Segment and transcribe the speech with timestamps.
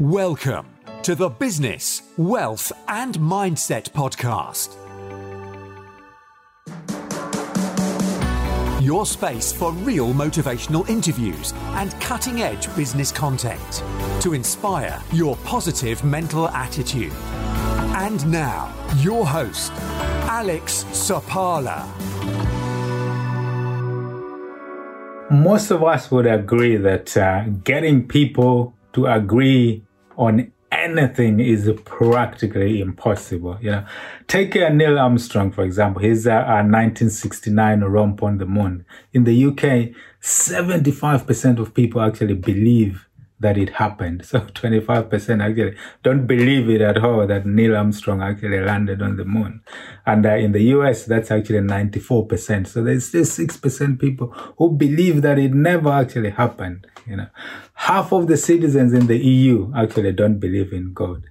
[0.00, 0.66] Welcome
[1.02, 4.74] to the Business, Wealth and Mindset Podcast.
[8.82, 13.82] Your space for real motivational interviews and cutting edge business content
[14.22, 17.12] to inspire your positive mental attitude.
[17.94, 19.70] And now, your host,
[20.30, 21.86] Alex Sapala.
[25.30, 29.84] Most of us would agree that uh, getting people to agree
[30.20, 33.58] on anything is practically impossible.
[33.60, 33.86] You know,
[34.28, 36.02] take uh, Neil Armstrong for example.
[36.02, 38.84] His uh, uh, 1969 romp on the moon.
[39.12, 43.08] In the UK, 75% of people actually believe
[43.40, 44.24] that it happened.
[44.30, 49.24] So 25% actually don't believe it at all that Neil Armstrong actually landed on the
[49.24, 49.62] moon.
[50.06, 52.68] And uh, in the US, that's actually 94%.
[52.68, 56.86] So there's still 6% people who believe that it never actually happened.
[57.06, 57.26] You know,
[57.74, 61.24] half of the citizens in the EU actually don't believe in God.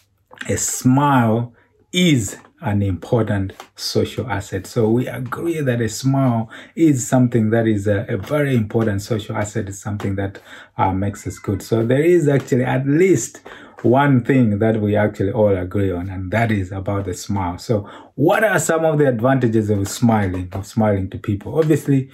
[0.49, 1.53] a smile
[1.93, 4.67] is an important social asset.
[4.67, 9.37] So we agree that a smile is something that is a, a very important social
[9.37, 9.69] asset.
[9.69, 10.39] It's something that
[10.79, 11.61] uh, makes us good.
[11.61, 13.43] So there is actually at least
[13.83, 17.59] one thing that we actually all agree on, and that is about the smile.
[17.59, 21.59] So, what are some of the advantages of smiling, of smiling to people?
[21.59, 22.09] Obviously,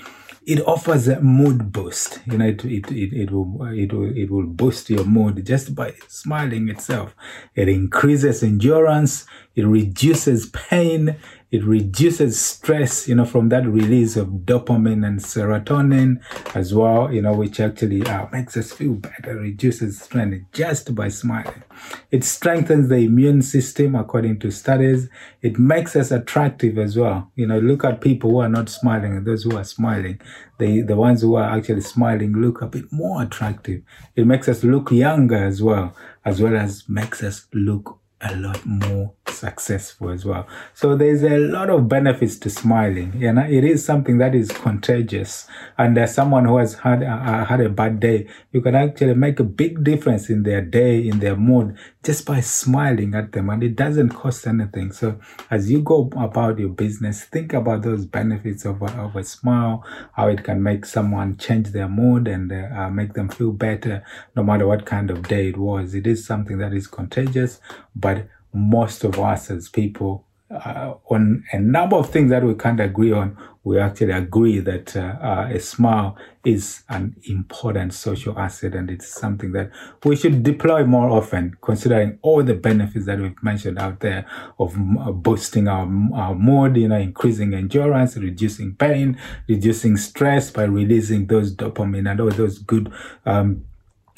[0.47, 2.21] it offers a mood boost.
[2.25, 5.75] You know, it, it, it, it, will, it, will, it will boost your mood just
[5.75, 7.15] by smiling itself.
[7.55, 9.27] It increases endurance.
[9.59, 11.17] It reduces pain
[11.51, 16.21] it reduces stress, you know, from that release of dopamine and serotonin
[16.55, 21.09] as well, you know, which actually uh, makes us feel better, reduces stress just by
[21.09, 21.63] smiling.
[22.11, 25.09] It strengthens the immune system according to studies.
[25.41, 27.33] It makes us attractive as well.
[27.35, 30.21] You know, look at people who are not smiling and those who are smiling.
[30.59, 33.81] The, the ones who are actually smiling look a bit more attractive.
[34.17, 38.67] It makes us look younger as well, as well as makes us look a lot
[38.67, 40.47] more successful as well.
[40.75, 43.13] So there's a lot of benefits to smiling.
[43.17, 45.47] You know, it is something that is contagious.
[45.77, 49.45] And as someone who has had had a bad day, you can actually make a
[49.45, 53.51] big difference in their day, in their mood, just by smiling at them.
[53.51, 54.93] And it doesn't cost anything.
[54.93, 59.25] So as you go about your business, think about those benefits of a, of a
[59.25, 64.05] smile, how it can make someone change their mood and uh, make them feel better,
[64.37, 65.95] no matter what kind of day it was.
[65.95, 67.61] It is something that is contagious,
[67.95, 72.81] but most of us as people uh, on a number of things that we can't
[72.81, 78.75] agree on, we actually agree that uh, uh, a smile is an important social asset
[78.75, 79.71] and it's something that
[80.05, 84.25] we should deploy more often, considering all the benefits that we've mentioned out there
[84.59, 90.63] of uh, boosting our, our mood, you know, increasing endurance, reducing pain, reducing stress by
[90.63, 92.91] releasing those dopamine and all those good
[93.27, 93.65] um,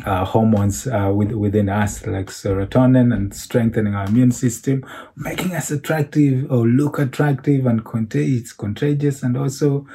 [0.06, 4.84] uh, hormones uh, with, within us, like serotonin, and strengthening our immune system,
[5.16, 7.82] making us attractive or look attractive and
[8.14, 9.86] it's contagious, and also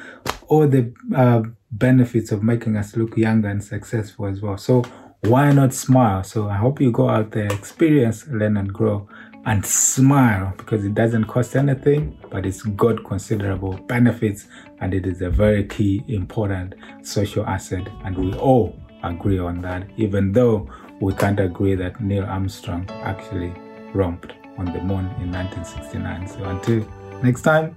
[0.48, 4.56] all the uh, benefits of making us look younger and successful as well.
[4.56, 4.84] So
[5.20, 6.22] why not smile?
[6.22, 9.08] So I hope you go out there, experience, learn, and grow.
[9.44, 14.48] And smile because it doesn't cost anything, but it's got considerable benefits
[14.80, 17.86] and it is a very key, important social asset.
[18.04, 18.76] And we all
[19.10, 20.68] agree on that, even though
[21.00, 23.52] we can't agree that Neil Armstrong actually
[23.92, 26.28] romped on the moon in 1969.
[26.28, 26.86] So until
[27.22, 27.76] next time,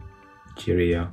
[0.56, 1.10] cheerio.